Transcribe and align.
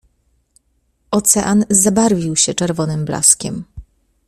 "Ocean 1.11 1.65
zabarwił 1.69 2.35
się 2.35 2.53
czerwonym 2.53 3.05
blaskiem." 3.05 3.63